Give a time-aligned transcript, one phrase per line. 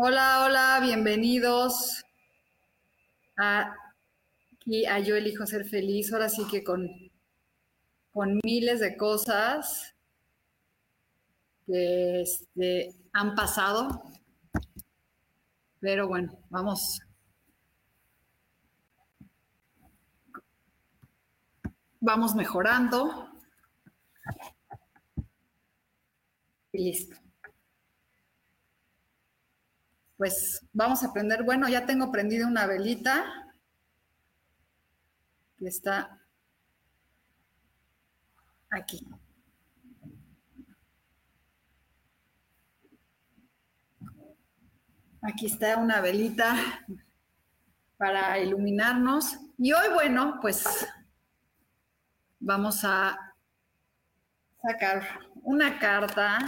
[0.00, 2.04] Hola, hola, bienvenidos
[3.36, 3.74] a,
[4.64, 6.12] Yo elijo ser feliz.
[6.12, 6.88] Ahora sí que con,
[8.12, 9.96] con miles de cosas
[11.66, 14.04] que este, han pasado.
[15.80, 17.00] Pero bueno, vamos.
[21.98, 23.32] Vamos mejorando.
[26.70, 27.27] Y listo
[30.18, 33.24] pues vamos a prender, bueno, ya tengo prendida una velita
[35.56, 36.20] que está
[38.68, 39.06] aquí.
[45.22, 46.56] Aquí está una velita
[47.96, 49.38] para iluminarnos.
[49.56, 50.86] Y hoy, bueno, pues
[52.40, 53.16] vamos a
[54.62, 55.06] sacar
[55.42, 56.38] una carta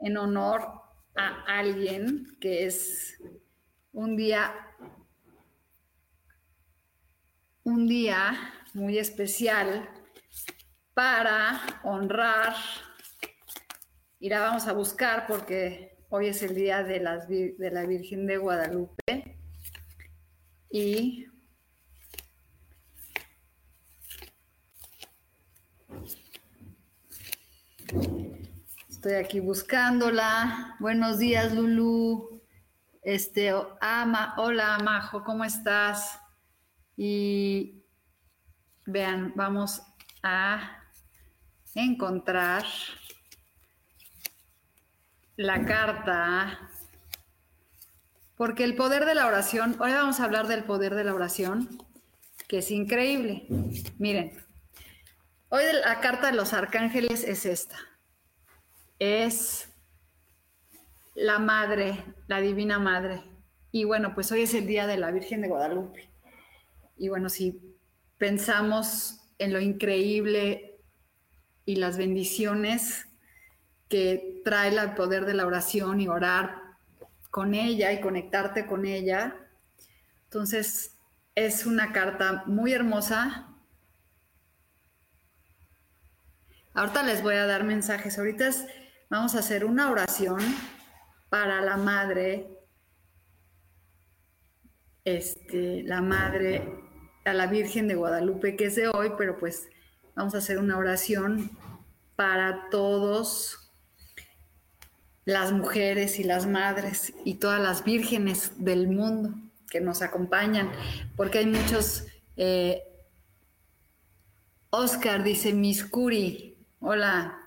[0.00, 0.83] en honor
[1.16, 3.20] a alguien que es
[3.92, 4.52] un día,
[7.62, 9.88] un día muy especial
[10.94, 12.54] para honrar.
[14.18, 18.26] Y la vamos a buscar porque hoy es el día de, las, de la Virgen
[18.26, 19.38] de Guadalupe.
[20.70, 21.26] Y
[29.04, 30.76] Estoy aquí buscándola.
[30.80, 32.40] Buenos días, Lulu.
[33.02, 36.18] Este, ama, hola, Majo, ¿cómo estás?
[36.96, 37.84] Y
[38.86, 39.82] vean, vamos
[40.22, 40.80] a
[41.74, 42.64] encontrar
[45.36, 46.70] la carta,
[48.36, 51.68] porque el poder de la oración, hoy vamos a hablar del poder de la oración,
[52.48, 53.44] que es increíble.
[53.98, 54.32] Miren,
[55.50, 57.76] hoy la carta de los arcángeles es esta
[58.98, 59.68] es
[61.14, 63.22] la madre, la divina madre.
[63.70, 66.08] Y bueno, pues hoy es el día de la Virgen de Guadalupe.
[66.96, 67.76] Y bueno, si
[68.18, 70.80] pensamos en lo increíble
[71.64, 73.06] y las bendiciones
[73.88, 76.62] que trae el poder de la oración y orar
[77.30, 79.36] con ella y conectarte con ella,
[80.24, 80.98] entonces
[81.34, 83.48] es una carta muy hermosa.
[86.74, 88.18] Ahorita les voy a dar mensajes.
[88.18, 88.66] Ahorita es
[89.14, 90.40] Vamos a hacer una oración
[91.28, 92.48] para la madre,
[95.04, 96.68] este, la madre,
[97.24, 99.68] a la Virgen de Guadalupe, que es de hoy, pero pues
[100.16, 101.52] vamos a hacer una oración
[102.16, 103.70] para todos
[105.24, 109.32] las mujeres y las madres y todas las vírgenes del mundo
[109.70, 110.72] que nos acompañan,
[111.14, 112.04] porque hay muchos...
[112.36, 112.82] Eh,
[114.70, 117.38] Oscar dice Miscuri, hola.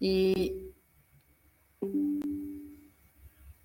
[0.00, 0.59] Y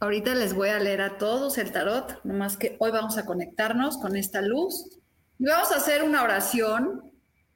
[0.06, 3.98] Ahorita les voy a leer a todos el tarot, nomás que hoy vamos a conectarnos
[3.98, 5.00] con esta luz
[5.40, 7.12] y vamos a hacer una oración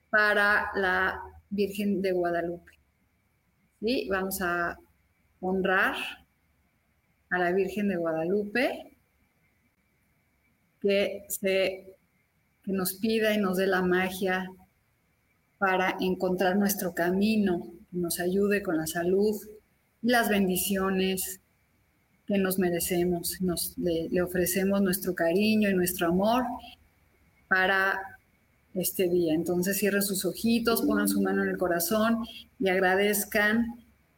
[0.09, 1.21] para la
[1.51, 2.71] Virgen de Guadalupe.
[3.79, 4.07] ¿Sí?
[4.09, 4.79] Vamos a
[5.41, 5.95] honrar
[7.29, 8.97] a la Virgen de Guadalupe
[10.81, 11.97] que, se,
[12.63, 14.49] que nos pida y nos dé la magia
[15.59, 19.39] para encontrar nuestro camino, que nos ayude con la salud,
[20.01, 21.38] las bendiciones
[22.29, 23.41] que nos merecemos.
[23.41, 26.43] Nos, le, ofrecemos nuestro cariño y nuestro amor
[27.47, 27.99] para
[28.75, 29.33] este día.
[29.33, 32.19] Entonces cierren sus ojitos, pongan su mano en el corazón
[32.59, 33.65] y agradezcan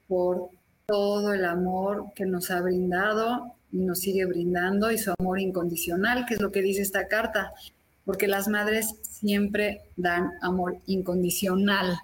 [0.10, 0.50] por
[0.86, 6.26] todo el amor que nos ha brindado y nos sigue brindando y su amor incondicional,
[6.26, 7.54] que es lo que dice esta carta,
[8.04, 11.98] porque las madres siempre dan amor incondicional.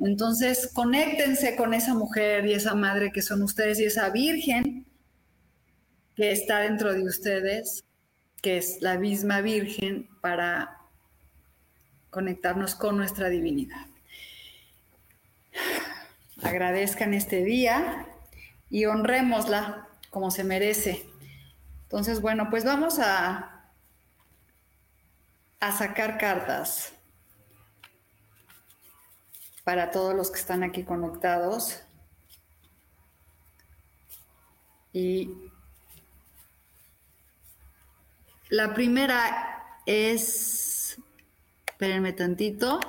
[0.00, 4.85] Entonces, conéctense con esa mujer y esa madre que son ustedes y esa virgen
[6.16, 7.86] que está dentro de ustedes
[8.46, 10.78] que es la misma Virgen, para
[12.10, 13.86] conectarnos con nuestra divinidad.
[16.44, 18.06] Agradezcan este día
[18.70, 21.10] y honrémosla como se merece.
[21.82, 23.72] Entonces, bueno, pues vamos a,
[25.58, 26.92] a sacar cartas
[29.64, 31.82] para todos los que están aquí conectados.
[34.92, 35.50] Y
[38.48, 40.98] la primera es,
[41.66, 42.80] espérenme tantito.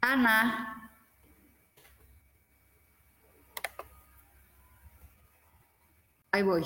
[0.00, 0.90] Ana.
[6.30, 6.64] Ahí voy.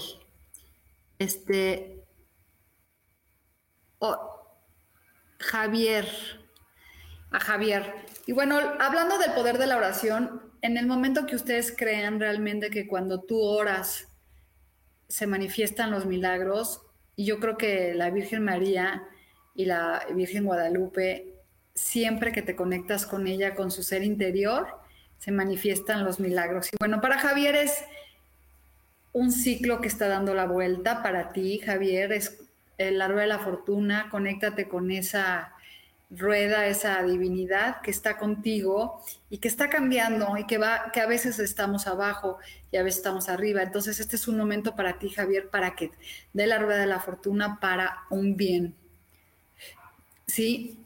[1.18, 2.04] Este.
[3.98, 4.56] Oh,
[5.38, 6.06] Javier.
[7.30, 8.06] A Javier.
[8.26, 12.70] Y bueno, hablando del poder de la oración, en el momento que ustedes crean realmente
[12.70, 14.08] que cuando tú oras
[15.08, 16.82] se manifiestan los milagros,
[17.16, 19.02] yo creo que la Virgen María
[19.54, 21.34] y la Virgen Guadalupe,
[21.74, 24.68] siempre que te conectas con ella, con su ser interior,
[25.18, 26.68] se manifiestan los milagros.
[26.72, 27.84] Y bueno, para Javier es
[29.12, 32.38] un ciclo que está dando la vuelta para ti, Javier, es
[32.78, 35.51] el rueda de la fortuna, conéctate con esa
[36.14, 41.06] rueda esa divinidad que está contigo y que está cambiando y que va que a
[41.06, 42.38] veces estamos abajo
[42.70, 43.62] y a veces estamos arriba.
[43.62, 45.90] Entonces, este es un momento para ti, Javier, para que
[46.32, 48.74] dé la rueda de la fortuna para un bien.
[50.26, 50.78] ¿Sí?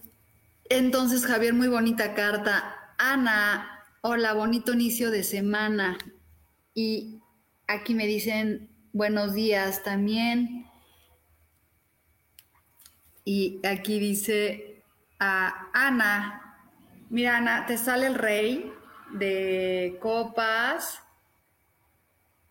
[0.68, 2.94] Entonces, Javier, muy bonita carta.
[2.98, 5.98] Ana, hola, bonito inicio de semana.
[6.74, 7.20] Y
[7.66, 10.66] aquí me dicen buenos días también.
[13.24, 14.75] Y aquí dice
[15.18, 16.58] a Ana.
[17.10, 18.72] Mira, Ana, te sale el rey
[19.12, 21.00] de copas.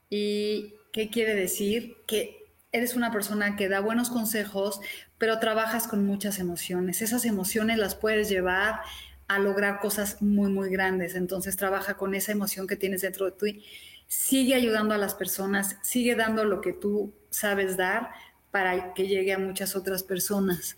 [0.10, 1.98] ¿Y qué quiere decir?
[2.08, 4.82] Que eres una persona que da buenos consejos,
[5.18, 7.02] pero trabajas con muchas emociones.
[7.02, 8.82] Esas emociones las puedes llevar
[9.28, 11.16] a lograr cosas muy, muy grandes.
[11.16, 13.66] Entonces trabaja con esa emoción que tienes dentro de ti.
[14.08, 18.12] Sigue ayudando a las personas, sigue dando lo que tú sabes dar
[18.52, 20.76] para que llegue a muchas otras personas.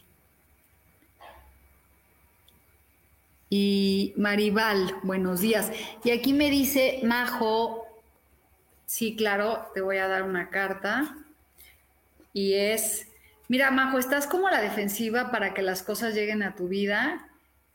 [3.50, 5.72] Y Maribal, buenos días.
[6.04, 7.88] Y aquí me dice Majo,
[8.86, 11.16] sí, claro, te voy a dar una carta.
[12.34, 13.08] Y es,
[13.48, 17.30] mira, Majo, estás como a la defensiva para que las cosas lleguen a tu vida.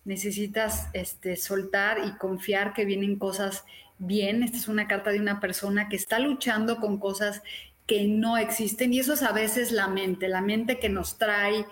[0.04, 3.64] Necesitas este, soltar y confiar que vienen cosas
[3.98, 4.42] bien.
[4.42, 7.42] Esta es una carta de una persona que está luchando con cosas
[7.86, 8.92] que no existen.
[8.92, 11.64] Y eso es a veces la mente, la mente que nos trae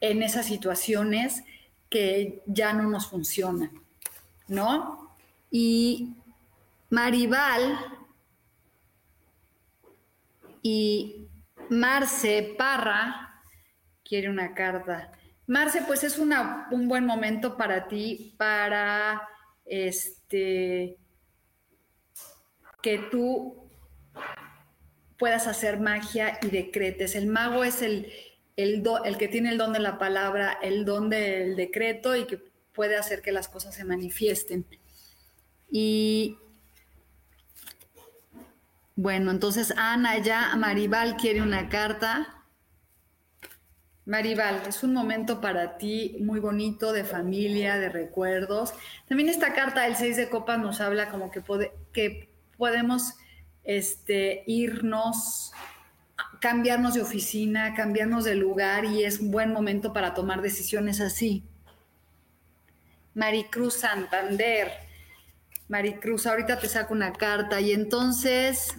[0.00, 1.44] en esas situaciones
[1.88, 3.70] que ya no nos funcionan,
[4.48, 5.16] ¿no?
[5.50, 6.14] Y
[6.90, 7.78] Maribal
[10.62, 11.28] y
[11.70, 13.42] Marce Parra
[14.04, 15.12] quiere una carta.
[15.46, 19.28] Marce, pues es un buen momento para ti, para
[19.64, 20.98] este,
[22.82, 23.68] que tú
[25.18, 27.14] puedas hacer magia y decretes.
[27.14, 28.12] El mago es el,
[28.56, 32.38] el, el que tiene el don de la palabra, el don del decreto y que
[32.72, 34.66] puede hacer que las cosas se manifiesten.
[35.70, 36.38] Y
[38.94, 42.44] bueno, entonces Ana ya, Maribal quiere una carta.
[44.06, 48.72] Maribal, es un momento para ti muy bonito de familia, de recuerdos.
[49.08, 51.42] También esta carta del 6 de copas nos habla como que,
[51.92, 53.14] que podemos
[53.64, 55.52] este, irnos
[56.40, 61.44] cambiarnos de oficina, cambiarnos de lugar y es un buen momento para tomar decisiones así.
[63.14, 64.70] Maricruz Santander.
[65.68, 68.76] Maricruz, ahorita te saco una carta y entonces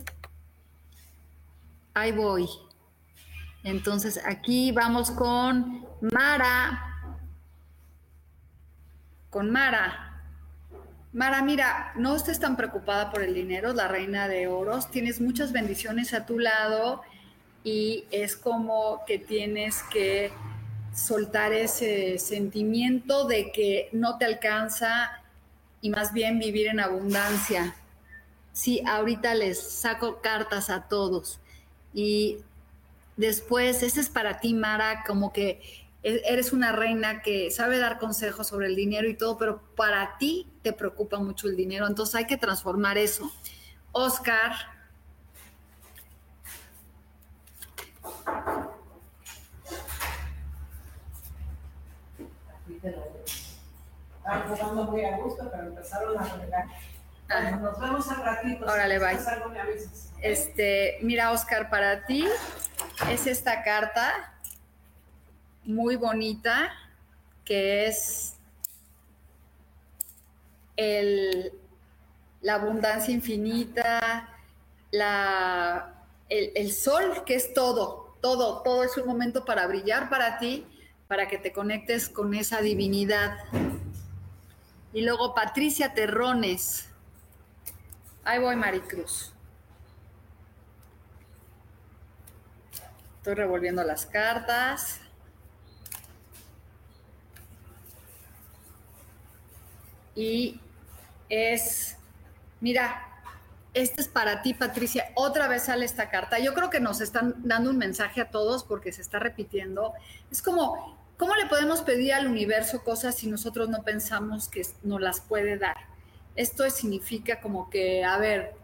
[1.93, 2.47] ahí voy.
[3.63, 6.83] Entonces aquí vamos con Mara.
[9.29, 10.23] Con Mara.
[11.11, 14.91] Mara, mira, no estés tan preocupada por el dinero, la reina de oros.
[14.91, 17.01] Tienes muchas bendiciones a tu lado
[17.67, 20.31] y es como que tienes que
[20.95, 25.21] soltar ese sentimiento de que no te alcanza
[25.81, 27.75] y más bien vivir en abundancia.
[28.53, 31.41] Sí, ahorita les saco cartas a todos
[31.93, 32.37] y
[33.17, 35.59] después, ese es para ti, Mara, como que
[36.03, 40.17] e-, eres una reina que sabe dar consejos sobre el dinero y todo, pero para
[40.17, 43.29] ti te preocupa mucho el dinero, entonces hay que transformar eso.
[43.91, 44.76] Oscar,
[54.17, 56.65] Estaban jugando muy a gusto, pero empezaron a regar.
[57.29, 57.51] Ah.
[57.51, 58.65] nos vemos al ratito.
[58.65, 59.17] Órale, bye.
[60.21, 62.25] Este, mira, Oscar, para ti
[63.09, 64.33] es esta carta
[65.63, 66.71] muy bonita
[67.43, 68.35] que es
[70.75, 71.53] el,
[72.41, 74.29] la abundancia infinita,
[74.91, 75.96] la,
[76.29, 80.65] el, sol, que es todo, todo, todo es un momento para brillar para ti,
[81.07, 83.37] para que te conectes con esa divinidad.
[84.93, 86.89] Y luego Patricia Terrones.
[88.23, 89.33] Ahí voy, Maricruz.
[93.17, 94.99] Estoy revolviendo las cartas.
[100.15, 100.59] Y
[101.29, 101.95] es,
[102.59, 103.16] mira,
[103.77, 105.11] este es para ti, Patricia.
[105.13, 106.39] Otra vez sale esta carta.
[106.39, 109.93] Yo creo que nos están dando un mensaje a todos porque se está repitiendo.
[110.31, 114.99] Es como, ¿cómo le podemos pedir al universo cosas si nosotros no pensamos que nos
[114.99, 115.77] las puede dar?
[116.35, 118.55] Esto significa como que, a ver,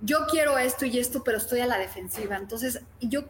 [0.00, 2.36] yo quiero esto y esto, pero estoy a la defensiva.
[2.36, 3.24] Entonces, yo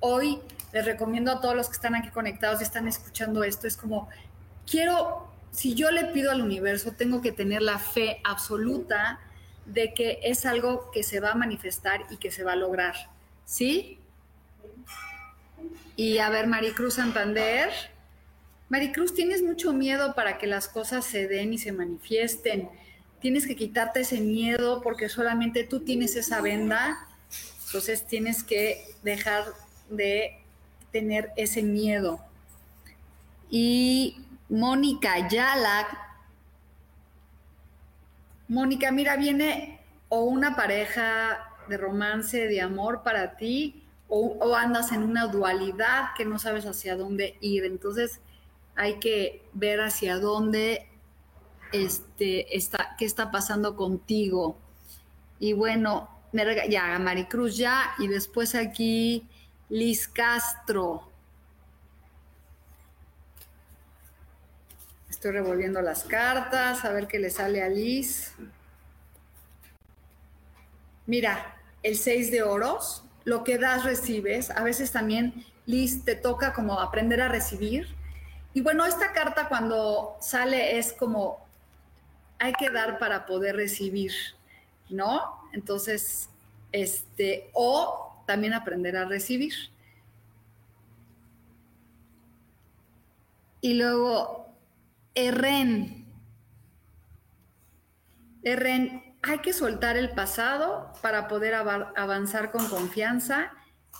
[0.00, 3.78] hoy les recomiendo a todos los que están aquí conectados y están escuchando esto, es
[3.78, 4.08] como,
[4.70, 9.20] quiero, si yo le pido al universo, tengo que tener la fe absoluta
[9.72, 12.94] de que es algo que se va a manifestar y que se va a lograr.
[13.44, 13.98] ¿Sí?
[15.96, 17.70] Y a ver, Maricruz Santander.
[18.68, 22.68] Maricruz, tienes mucho miedo para que las cosas se den y se manifiesten
[23.20, 27.06] tienes que quitarte ese miedo porque solamente tú tienes esa venda,
[27.66, 29.44] entonces tienes que dejar
[29.90, 30.38] de
[30.90, 32.20] tener ese miedo.
[33.50, 35.86] Y Mónica Yala,
[38.50, 39.78] Mónica, mira, viene
[40.08, 41.38] o una pareja
[41.68, 46.96] de romance, de amor para ti, o, andas en una dualidad que no sabes hacia
[46.96, 47.64] dónde ir.
[47.64, 48.20] Entonces
[48.74, 50.88] hay que ver hacia dónde
[51.70, 54.58] este, está, qué está pasando contigo.
[55.38, 56.10] Y bueno,
[56.68, 59.28] ya, Maricruz ya, y después aquí
[59.68, 61.08] Liz Castro.
[65.10, 68.32] Estoy revolviendo las cartas, a ver qué le sale a Liz.
[71.06, 74.50] Mira, el 6 de oros, lo que das, recibes.
[74.50, 77.88] A veces también, Liz, te toca como aprender a recibir.
[78.54, 81.44] Y bueno, esta carta cuando sale es como
[82.38, 84.12] hay que dar para poder recibir,
[84.88, 85.20] ¿no?
[85.52, 86.30] Entonces,
[86.72, 89.54] este, o también aprender a recibir.
[93.60, 94.49] Y luego,
[95.26, 96.06] Erren.
[98.42, 103.52] Erren, hay que soltar el pasado para poder avanzar con confianza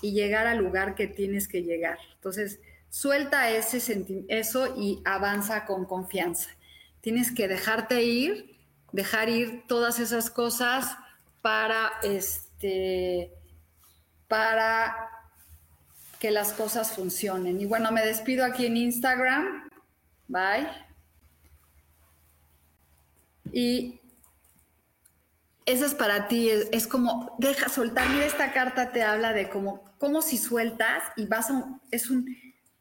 [0.03, 1.99] y llegar al lugar que tienes que llegar.
[2.15, 6.51] Entonces, suelta ese eso y avanza con confianza.
[7.01, 8.57] Tienes que dejarte ir,
[8.93, 10.97] dejar ir todas esas cosas
[11.43, 13.33] para este
[14.29, 15.09] para
[16.19, 17.61] que las cosas funcionen.
[17.61, 19.69] Y bueno, me despido aquí en Instagram.
[20.29, 20.90] Bye.
[23.53, 24.01] Y
[25.67, 29.85] eso es para ti, es, como, deja soltar, mira esta carta te habla de como,
[29.99, 32.27] como si sueltas y vas a, es un,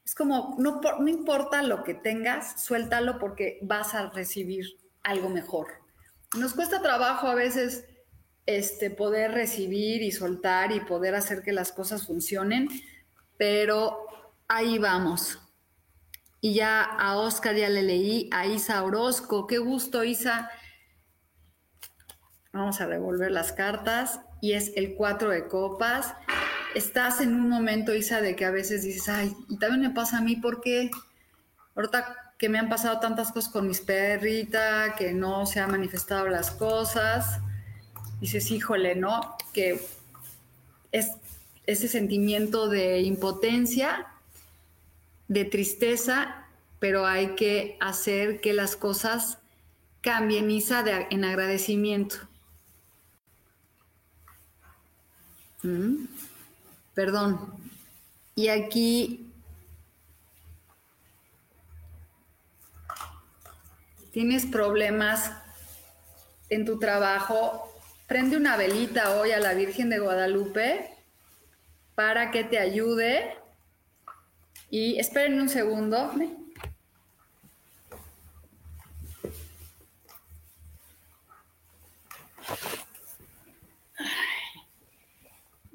[0.04, 4.66] es como, no, no importa lo que tengas, suéltalo porque vas a recibir
[5.04, 5.68] algo mejor.
[6.38, 7.86] Nos cuesta trabajo a veces
[8.46, 12.68] este, poder recibir y soltar y poder hacer que las cosas funcionen,
[13.38, 14.08] pero
[14.48, 15.40] ahí vamos.
[16.42, 20.50] Y ya a Oscar ya le leí, a Isa Orozco, qué gusto Isa.
[22.54, 26.16] Vamos a devolver las cartas y es el 4 de copas
[26.76, 30.18] estás en un momento, Isa, de que a veces dices, ay, y también me pasa
[30.18, 30.92] a mí porque
[31.76, 36.28] ahorita que me han pasado tantas cosas con mis perritas, que no se han manifestado
[36.30, 37.40] las cosas,
[38.22, 39.36] dices, híjole, ¿no?
[39.54, 39.82] Que
[40.92, 41.12] es
[41.66, 44.08] ese sentimiento de impotencia,
[45.30, 46.46] de tristeza,
[46.80, 49.38] pero hay que hacer que las cosas
[50.02, 52.18] cambien, Isa, en agradecimiento.
[55.64, 56.06] ¿Mm?
[56.94, 57.54] Perdón.
[58.36, 59.32] Y aquí
[64.12, 65.32] tienes problemas
[66.50, 67.72] en tu trabajo,
[68.08, 70.90] prende una velita hoy a la Virgen de Guadalupe
[71.96, 73.36] para que te ayude.
[74.70, 76.14] Y esperen un segundo.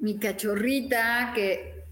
[0.05, 1.83] mi cachorrita que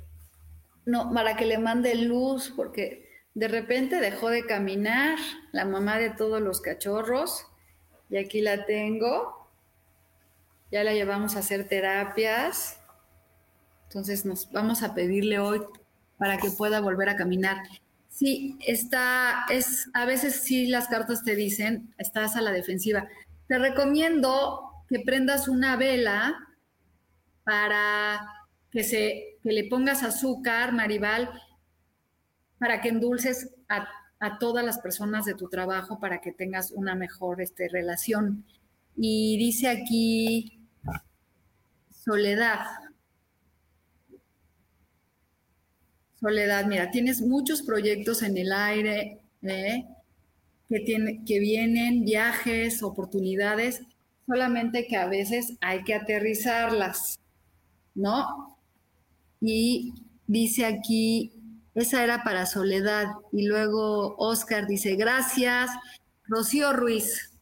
[0.86, 5.18] no, para que le mande luz, porque de repente dejó de caminar,
[5.52, 7.48] la mamá de todos los cachorros
[8.12, 9.50] Y aquí la tengo.
[10.72, 12.80] Ya la llevamos a hacer terapias.
[13.86, 15.62] Entonces nos vamos a pedirle hoy
[16.24, 17.58] para que pueda volver a caminar.
[18.08, 23.10] Sí, está, es, a veces sí las cartas te dicen, estás a la defensiva.
[23.50, 26.34] Te recomiendo que prendas una vela
[27.44, 28.26] para
[28.72, 31.30] que, se, que le pongas azúcar, Maribal,
[32.58, 33.86] para que endulces a,
[34.40, 38.46] todas las personas de tu trabajo para que tengas una mejor este, relación.
[38.96, 40.70] Y dice aquí
[41.92, 42.62] soledad.
[46.24, 49.86] Soledad, mira, tienes muchos proyectos en el aire ¿eh?
[50.70, 53.82] que, que vienen, viajes, oportunidades,
[54.26, 57.20] solamente que a veces hay que aterrizarlas,
[57.94, 58.58] ¿no?
[59.42, 61.34] Y dice aquí,
[61.76, 63.08] esa era para Soledad.
[63.34, 65.72] Y luego Oscar dice, gracias.
[66.26, 67.34] Rocío Ruiz.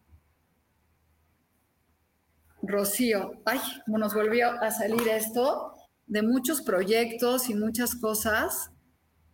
[2.63, 5.70] Rocío, ay, nos volvió a salir esto
[6.12, 8.70] de muchos proyectos y muchas cosas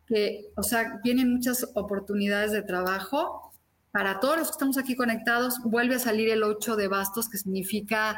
[0.05, 3.51] que, o sea, tienen muchas oportunidades de trabajo.
[3.91, 7.39] Para todos los que estamos aquí conectados, vuelve a salir el 8 de bastos, que
[7.39, 8.15] significa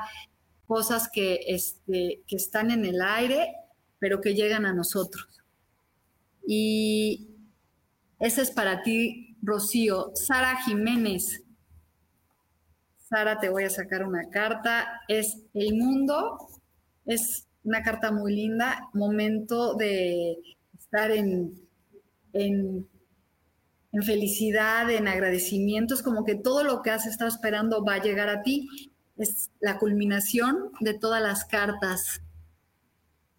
[0.67, 3.55] cosas que, este, que están en el aire,
[3.97, 5.41] pero que llegan a nosotros.
[6.45, 7.29] Y
[8.19, 10.11] ese es para ti, Rocío.
[10.15, 11.43] Sara Jiménez.
[13.07, 14.99] Sara, te voy a sacar una carta.
[15.07, 16.37] Es El Mundo.
[17.05, 18.89] Es una carta muy linda.
[18.93, 20.37] Momento de
[20.77, 21.53] estar en,
[22.33, 22.87] en,
[23.91, 28.27] en felicidad, en agradecimientos, como que todo lo que has estado esperando va a llegar
[28.27, 28.67] a ti.
[29.17, 32.21] Es la culminación de todas las cartas.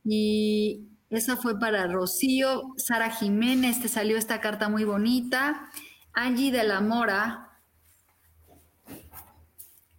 [0.04, 2.74] Y esa fue para Rocío.
[2.76, 5.68] Sara Jiménez, te salió esta carta muy bonita.
[6.12, 7.48] Angie de la Mora.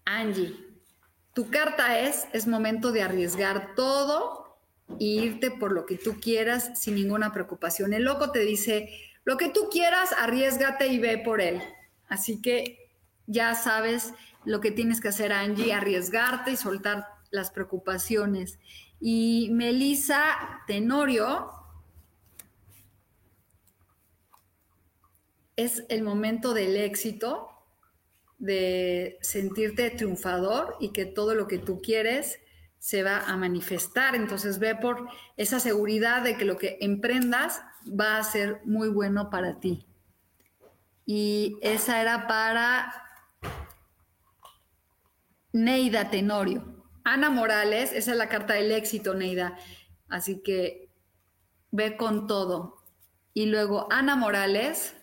[0.06, 0.71] Angie,
[1.34, 4.58] tu carta es, es momento de arriesgar todo
[5.00, 7.94] e irte por lo que tú quieras sin ninguna preocupación.
[7.94, 8.90] El loco te dice,
[9.24, 11.62] lo que tú quieras, arriesgate y ve por él.
[12.10, 12.90] Así que
[13.28, 14.14] ya sabes
[14.44, 18.60] lo que tienes que hacer, Angie, arriesgarte y soltar las preocupaciones.
[19.00, 21.52] Y Melissa Tenorio
[25.56, 27.51] es el momento del éxito,
[28.42, 32.40] de sentirte triunfador y que todo lo que tú quieres
[32.80, 34.16] se va a manifestar.
[34.16, 39.30] Entonces ve por esa seguridad de que lo que emprendas va a ser muy bueno
[39.30, 39.86] para ti.
[41.06, 42.92] Y esa era para
[45.54, 46.84] Neida Tenorio.
[47.04, 49.56] Ana Morales, esa es la carta del éxito, Neida.
[50.10, 50.90] Así que
[51.70, 52.78] ve con todo.
[53.36, 54.96] Y luego Ana Morales.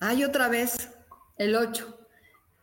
[0.00, 0.90] Hay otra vez
[1.36, 1.98] el 8.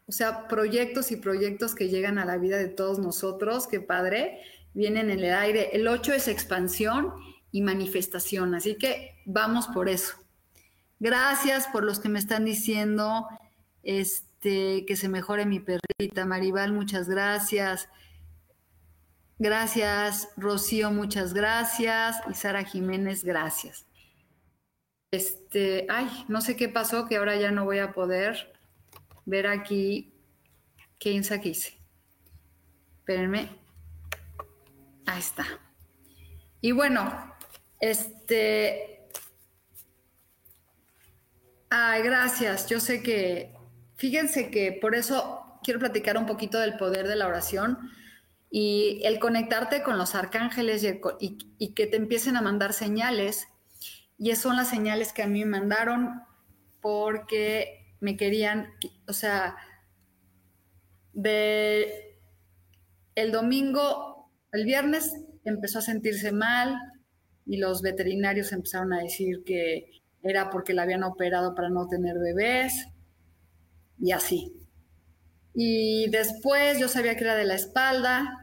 [0.07, 4.41] O sea, proyectos y proyectos que llegan a la vida de todos nosotros, qué padre,
[4.73, 5.69] vienen en el aire.
[5.73, 7.13] El 8 es expansión
[7.51, 10.15] y manifestación, así que vamos por eso.
[10.99, 13.27] Gracias por los que me están diciendo,
[13.83, 16.25] este, que se mejore mi perrita.
[16.25, 17.89] Maribal, muchas gracias.
[19.39, 22.17] Gracias, Rocío, muchas gracias.
[22.29, 23.87] Y Sara Jiménez, gracias.
[25.11, 28.53] Este, ay, no sé qué pasó, que ahora ya no voy a poder
[29.25, 30.13] ver aquí
[30.97, 31.77] qué insa hice.
[32.99, 33.49] Espérenme.
[35.05, 35.45] Ahí está.
[36.61, 37.35] Y bueno,
[37.79, 39.09] este.
[41.69, 42.67] Ay, gracias.
[42.67, 43.55] Yo sé que
[44.01, 47.77] Fíjense que por eso quiero platicar un poquito del poder de la oración
[48.49, 50.83] y el conectarte con los arcángeles
[51.19, 53.47] y, que te empiecen a mandar señales.
[54.21, 56.21] Y esas son las señales que a mí me mandaron
[56.79, 58.67] porque me querían,
[59.07, 59.55] o sea,
[61.11, 62.19] de
[63.15, 65.11] el domingo, el viernes
[65.43, 66.77] empezó a sentirse mal
[67.47, 72.19] y los veterinarios empezaron a decir que era porque la habían operado para no tener
[72.19, 72.89] bebés
[73.99, 74.53] y así.
[75.55, 78.40] Y después yo sabía que era de la espalda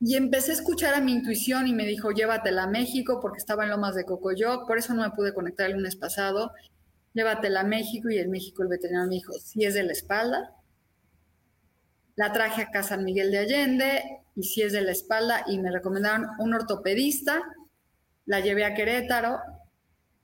[0.00, 3.64] y empecé a escuchar a mi intuición y me dijo, llévatela a México porque estaba
[3.64, 6.52] en Lomas de Cocoyoc, por eso no me pude conectar el lunes pasado,
[7.14, 10.54] llévatela a México y en México el veterinario me dijo, si es de la espalda.
[12.14, 14.02] La traje a casa Miguel de Allende
[14.34, 17.42] y si es de la espalda y me recomendaron un ortopedista,
[18.26, 19.38] la llevé a Querétaro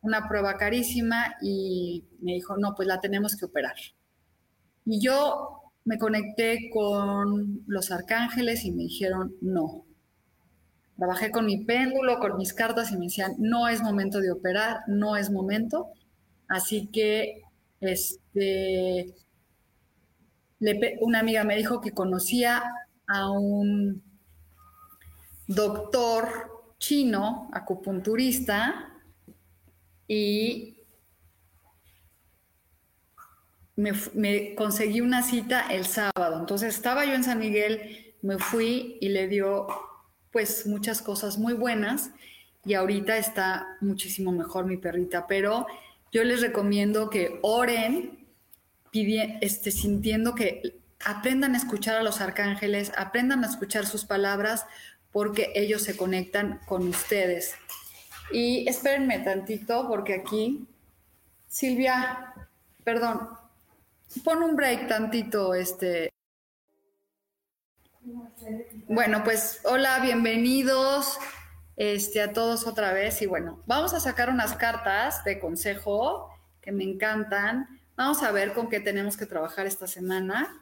[0.04, 3.76] una prueba carísima y me dijo, no, pues la tenemos que operar.
[4.84, 9.84] Y yo me conecté con los arcángeles y me dijeron, no.
[10.96, 14.80] Trabajé con mi péndulo, con mis cartas y me decían, no es momento de operar,
[14.86, 15.88] no es momento.
[16.48, 17.42] Así que
[17.80, 19.14] este,
[21.00, 22.62] una amiga me dijo que conocía
[23.06, 24.02] a un
[25.46, 26.28] doctor
[26.78, 28.90] chino, acupunturista,
[30.06, 30.83] y
[33.76, 36.38] me, conseguí una cita el sábado.
[36.38, 39.66] Entonces estaba yo en San Miguel, me fui y le dio
[40.30, 42.10] pues muchas cosas muy buenas
[42.64, 45.66] y ahorita está muchísimo mejor mi perrita, pero
[46.12, 48.24] yo les recomiendo que oren
[48.92, 54.66] este, sintiendo que aprendan a escuchar a los arcángeles, aprendan a escuchar sus palabras
[55.10, 57.54] porque ellos se conectan con ustedes.
[58.32, 60.66] Y espérenme tantito porque aquí,
[61.48, 62.34] Silvia,
[62.84, 63.28] perdón,
[64.22, 66.12] pon un break tantito, este.
[68.88, 71.18] Bueno, pues hola, bienvenidos
[71.76, 73.22] este, a todos otra vez.
[73.22, 77.80] Y bueno, vamos a sacar unas cartas de consejo que me encantan.
[77.96, 80.60] Vamos a ver con qué tenemos que trabajar esta semana.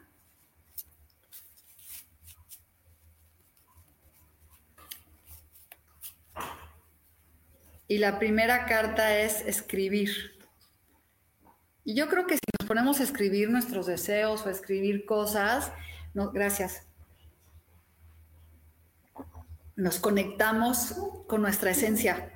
[7.87, 10.32] Y la primera carta es escribir.
[11.85, 15.71] Y yo creo que si nos ponemos a escribir nuestros deseos o a escribir cosas,
[16.13, 16.83] no, gracias,
[19.75, 20.95] nos conectamos
[21.27, 22.31] con nuestra esencia.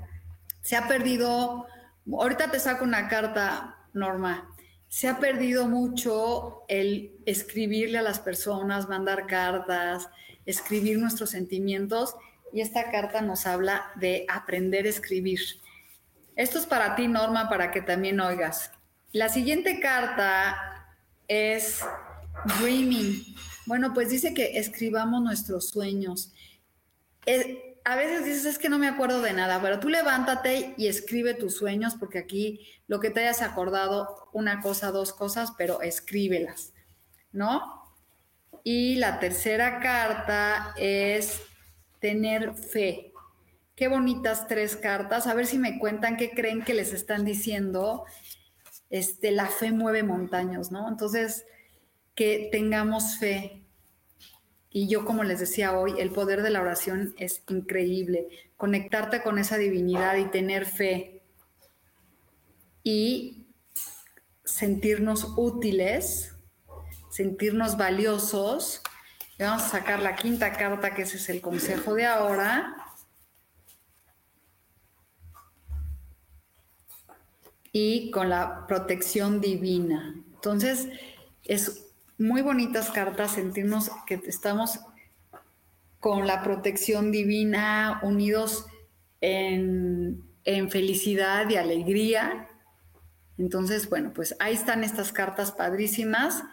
[0.61, 1.67] Se ha perdido,
[2.11, 4.49] ahorita te saco una carta, Norma,
[4.89, 10.09] se ha perdido mucho el escribirle a las personas, mandar cartas,
[10.45, 12.15] escribir nuestros sentimientos
[12.53, 15.39] y esta carta nos habla de aprender a escribir.
[16.35, 18.71] Esto es para ti, Norma, para que también oigas.
[19.13, 20.95] La siguiente carta
[21.27, 21.79] es
[22.59, 23.35] Dreaming.
[23.65, 26.33] Bueno, pues dice que escribamos nuestros sueños.
[27.85, 31.33] a veces dices, es que no me acuerdo de nada, pero tú levántate y escribe
[31.33, 36.73] tus sueños, porque aquí lo que te hayas acordado, una cosa, dos cosas, pero escríbelas,
[37.31, 37.93] ¿no?
[38.63, 41.41] Y la tercera carta es
[41.99, 43.13] tener fe.
[43.75, 45.27] Qué bonitas tres cartas.
[45.27, 48.05] A ver si me cuentan qué creen que les están diciendo.
[48.89, 50.87] Este, la fe mueve montañas, ¿no?
[50.87, 51.45] Entonces,
[52.15, 53.63] que tengamos fe.
[54.69, 58.27] Y yo, como les decía hoy, el poder de la oración es increíble.
[58.55, 61.21] Conectarte con esa divinidad y tener fe.
[62.83, 63.47] Y
[64.43, 66.33] sentirnos útiles,
[67.09, 68.81] sentirnos valiosos
[69.45, 72.75] vamos a sacar la quinta carta, que ese es el consejo de ahora.
[77.71, 80.15] Y con la protección divina.
[80.33, 80.87] Entonces,
[81.43, 81.85] es
[82.17, 84.79] muy bonitas cartas sentirnos que estamos
[85.99, 88.65] con la protección divina, unidos
[89.21, 92.47] en, en felicidad y alegría.
[93.37, 96.43] Entonces, bueno, pues ahí están estas cartas padrísimas.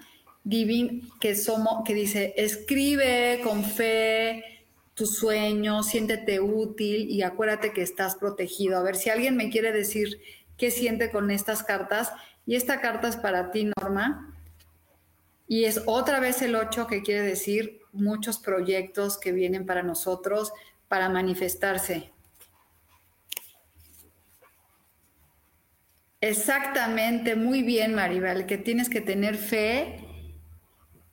[0.43, 4.45] Divin, que somos, que dice, escribe con fe
[4.95, 8.77] tus sueños, siéntete útil y acuérdate que estás protegido.
[8.77, 10.21] A ver si alguien me quiere decir
[10.57, 12.13] qué siente con estas cartas.
[12.47, 14.35] Y esta carta es para ti, Norma.
[15.47, 20.53] Y es otra vez el 8 que quiere decir muchos proyectos que vienen para nosotros
[20.89, 22.13] para manifestarse.
[26.21, 30.01] Exactamente, muy bien, Maribel, que tienes que tener fe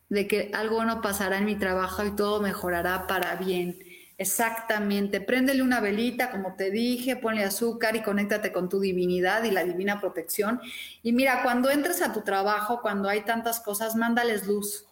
[0.08, 3.78] de que algo no pasará en mi trabajo y todo mejorará para bien.
[4.22, 5.20] Exactamente.
[5.20, 9.64] Préndele una velita, como te dije, ponle azúcar y conéctate con tu divinidad y la
[9.64, 10.62] divina protección.
[11.02, 14.86] Y mira, cuando entres a tu trabajo, cuando hay tantas cosas, mándales luz.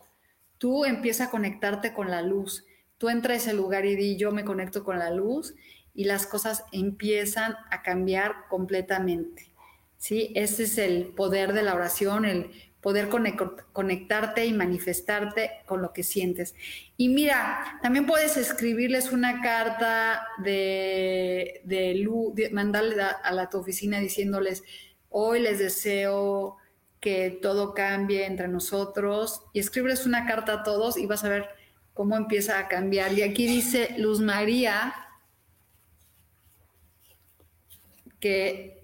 [0.57, 2.65] Tú empieza a conectarte con la luz.
[2.97, 5.53] Tú entra a ese lugar y di, yo me conecto con la luz
[5.93, 9.53] y las cosas empiezan a cambiar completamente.
[9.99, 10.33] ¿Sí?
[10.33, 12.49] Ese es el poder de la oración, el
[12.81, 13.09] poder
[13.73, 16.55] conectarte y manifestarte con lo que sientes.
[16.95, 23.99] Y mira, también puedes escribirles una carta de, de luz, mandarle a, la, tu oficina
[23.99, 24.63] diciéndoles,
[25.09, 26.57] hoy les deseo
[27.01, 31.49] que todo cambie entre nosotros y escribes una carta a todos y vas a ver
[31.93, 33.13] cómo empieza a cambiar.
[33.13, 34.93] Y aquí dice Luz María
[38.19, 38.81] que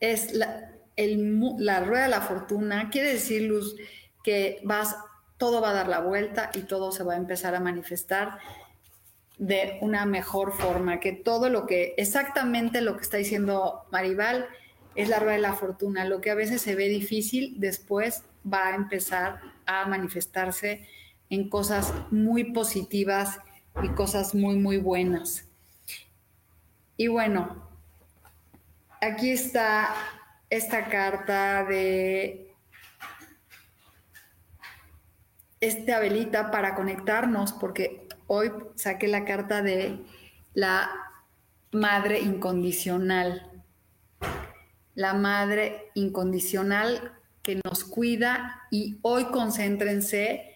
[0.00, 3.76] es la, la rueda de la fortuna, quiere decir, Luz,
[4.22, 4.96] que vas,
[5.38, 8.38] todo va a dar la vuelta y todo se va a empezar a manifestar
[9.38, 14.46] de una mejor forma, que todo lo que, exactamente lo que está diciendo Maribal,
[14.94, 16.04] es la rueda de la fortuna.
[16.04, 20.86] Lo que a veces se ve difícil, después va a empezar a manifestarse
[21.30, 23.38] en cosas muy positivas
[23.82, 25.48] y cosas muy, muy buenas.
[26.96, 27.68] Y bueno,
[29.00, 29.94] aquí está
[30.52, 32.54] esta carta de
[35.60, 39.98] esta velita para conectarnos, porque hoy saqué la carta de
[40.52, 40.90] la
[41.70, 43.50] madre incondicional.
[44.94, 50.54] La madre incondicional que nos cuida y hoy concéntrense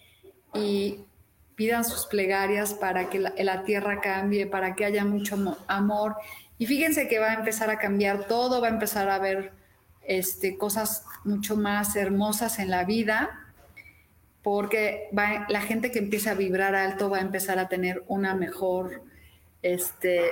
[0.53, 1.07] y
[1.55, 6.17] pidan sus plegarias para que la, tierra cambie, para que haya mucho amor.
[6.59, 9.65] Y fíjense que va a empezar a cambiar todo, va a empezar a ver
[10.07, 13.53] este, cosas mucho más hermosas en la vida,
[14.43, 19.03] porque la gente que empieza a vibrar alto va a empezar a tener una mejor
[19.63, 20.31] este,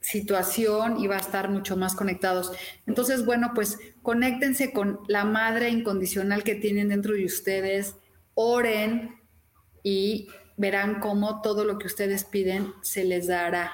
[0.00, 2.52] situación y va a estar mucho más conectados.
[2.86, 7.96] Entonces, bueno, pues conéctense con la madre incondicional que tienen dentro de ustedes,
[8.34, 9.20] oren
[9.82, 13.72] y verán cómo todo lo que ustedes piden se les dará.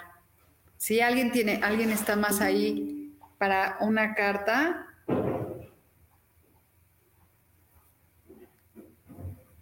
[0.76, 4.86] Si alguien tiene, alguien está más ahí para una carta,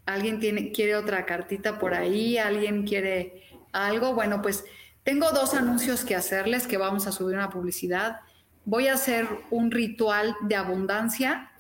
[0.09, 0.41] alguien
[0.73, 3.43] quiere otra cartita por ahí, alguien quiere
[3.73, 4.65] algo, bueno, pues
[5.05, 8.21] tengo dos anuncios que hacerles que vamos a subir una publicidad.
[8.65, 11.53] Voy a hacer un ritual de abundancia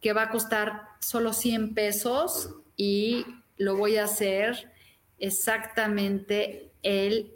[0.00, 3.26] que va a costar solo 100 pesos y
[3.56, 4.70] lo voy a hacer
[5.18, 7.32] exactamente el,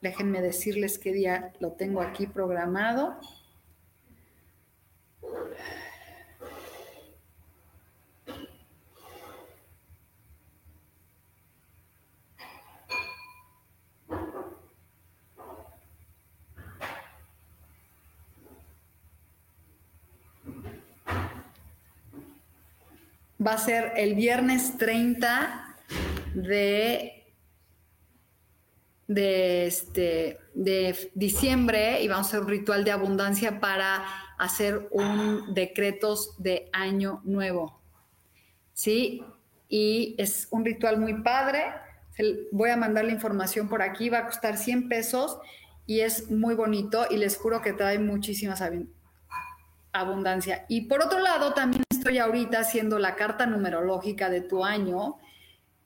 [0.00, 3.18] déjenme decirles qué día lo tengo aquí programado.
[23.40, 25.76] Va a ser el viernes 30
[26.34, 27.24] de,
[29.06, 34.04] de, este, de diciembre y vamos a hacer un ritual de abundancia para
[34.38, 37.80] hacer un decretos de año nuevo.
[38.72, 39.22] ¿Sí?
[39.68, 41.64] Y es un ritual muy padre.
[42.52, 45.38] Voy a mandar la información por aquí, va a costar 100 pesos
[45.86, 48.62] y es muy bonito y les juro que trae muchísimas
[49.92, 50.64] abundancia.
[50.68, 55.16] Y por otro lado, también estoy ahorita haciendo la carta numerológica de tu año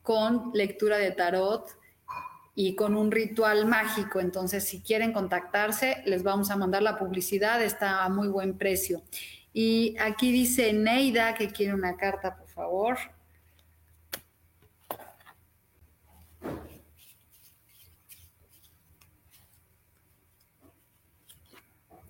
[0.02, 1.78] con lectura de tarot
[2.56, 4.18] y con un ritual mágico.
[4.18, 9.00] Entonces, si quieren contactarse, les vamos a mandar la publicidad, está a muy buen precio.
[9.52, 12.98] Y aquí dice Neida que quiere una carta, por favor.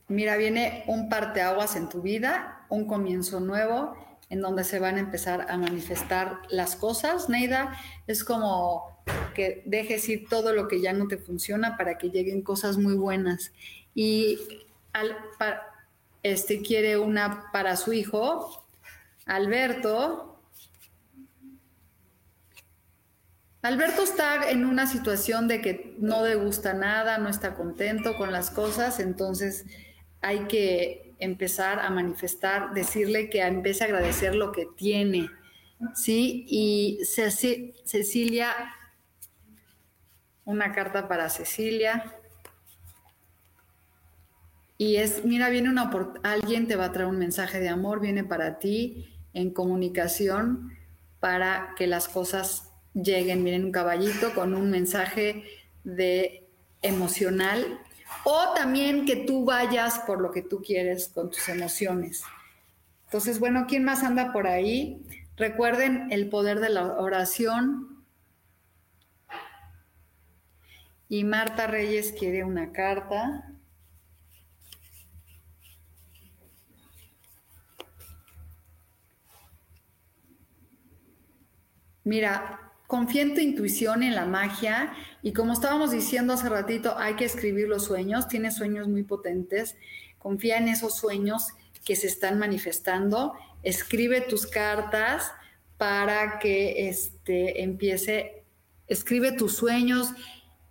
[0.08, 3.96] Mira, viene un parteaguas en tu vida, un comienzo nuevo
[4.30, 7.28] en donde se van a empezar a manifestar las cosas.
[7.28, 8.98] Neida, es como
[9.34, 12.94] que dejes ir todo lo que ya no te funciona para que lleguen cosas muy
[12.94, 13.52] buenas.
[13.94, 14.38] Y
[16.22, 18.66] este quiere una para su hijo,
[19.24, 20.40] Alberto.
[23.62, 28.30] Alberto está en una situación de que no le gusta nada, no está contento con
[28.30, 29.64] las cosas, entonces
[30.20, 35.28] hay que empezar a manifestar, decirle que empiece a agradecer lo que tiene,
[35.94, 36.44] ¿sí?
[36.48, 38.52] Y Cecilia,
[40.44, 42.14] una carta para Cecilia.
[44.76, 45.90] Y es, mira, viene una
[46.22, 50.72] alguien te va a traer un mensaje de amor, viene para ti en comunicación
[51.20, 53.42] para que las cosas lleguen.
[53.42, 55.44] Miren un caballito con un mensaje
[55.82, 56.48] de
[56.82, 57.80] emocional
[58.24, 62.22] o también que tú vayas por lo que tú quieres con tus emociones.
[63.06, 65.02] Entonces, bueno, ¿quién más anda por ahí?
[65.36, 68.04] Recuerden el poder de la oración.
[71.08, 73.50] Y Marta Reyes quiere una carta.
[82.04, 84.92] Mira, confía en tu intuición, en la magia
[85.28, 89.76] y como estábamos diciendo hace ratito, hay que escribir los sueños, tienes sueños muy potentes,
[90.18, 91.48] confía en esos sueños
[91.84, 95.30] que se están manifestando, escribe tus cartas
[95.76, 98.42] para que este, empiece,
[98.86, 100.14] escribe tus sueños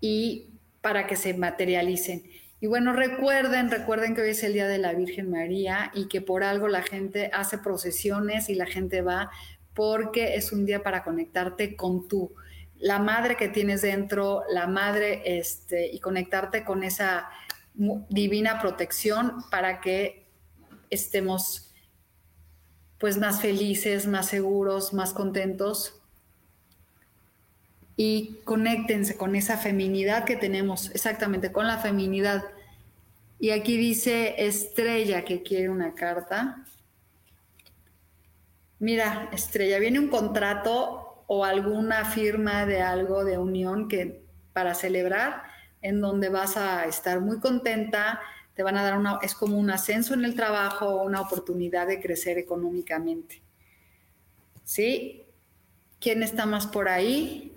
[0.01, 0.49] y
[0.81, 2.23] para que se materialicen.
[2.59, 6.21] Y bueno, recuerden, recuerden que hoy es el Día de la Virgen María y que
[6.21, 9.29] por algo la gente hace procesiones y la gente va
[9.75, 12.33] porque es un día para conectarte con tú,
[12.79, 17.29] la madre que tienes dentro, la madre, este, y conectarte con esa
[17.73, 20.25] divina protección para que
[20.89, 21.73] estemos
[22.97, 26.01] pues más felices, más seguros, más contentos
[27.95, 32.43] y conéctense con esa feminidad que tenemos, exactamente con la feminidad
[33.39, 36.65] Y aquí dice Estrella que quiere una carta.
[38.79, 45.43] Mira, Estrella, viene un contrato o alguna firma de algo de unión que para celebrar
[45.81, 48.19] en donde vas a estar muy contenta,
[48.55, 52.01] te van a dar una es como un ascenso en el trabajo, una oportunidad de
[52.01, 53.43] crecer económicamente.
[54.63, 55.25] ¿Sí?
[55.99, 57.55] ¿Quién está más por ahí?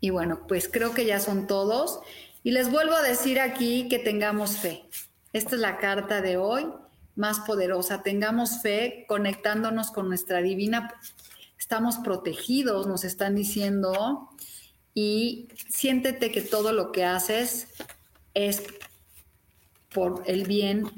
[0.00, 2.00] Y bueno, pues creo que ya son todos.
[2.42, 4.88] Y les vuelvo a decir aquí que tengamos fe.
[5.32, 6.66] Esta es la carta de hoy
[7.16, 8.02] más poderosa.
[8.02, 10.94] Tengamos fe conectándonos con nuestra divina.
[11.58, 14.30] Estamos protegidos, nos están diciendo.
[14.94, 17.68] Y siéntete que todo lo que haces
[18.34, 18.62] es
[19.92, 20.90] por el bien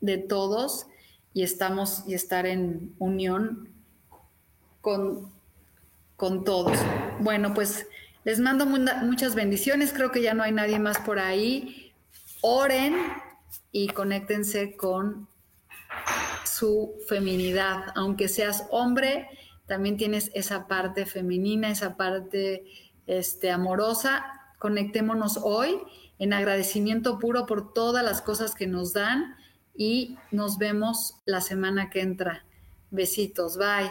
[0.00, 0.86] de todos
[1.32, 3.68] y estamos y estar en unión
[4.80, 5.32] con,
[6.16, 6.78] con todos.
[7.20, 7.86] Bueno, pues
[8.24, 9.92] les mando muchas bendiciones.
[9.92, 11.92] Creo que ya no hay nadie más por ahí.
[12.40, 12.94] Oren
[13.72, 15.28] y conéctense con
[16.44, 17.86] su feminidad.
[17.94, 19.28] Aunque seas hombre,
[19.66, 22.64] también tienes esa parte femenina, esa parte
[23.06, 24.24] este, amorosa.
[24.58, 25.78] Conectémonos hoy
[26.18, 29.36] en agradecimiento puro por todas las cosas que nos dan
[29.74, 32.44] y nos vemos la semana que entra.
[32.90, 33.90] Besitos, bye.